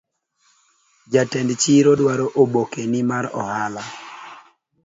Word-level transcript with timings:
Jatend 1.11 1.49
chiro 1.61 1.91
dwaro 1.99 2.25
obokeni 2.41 2.99
mar 3.09 3.25
hala 3.47 3.83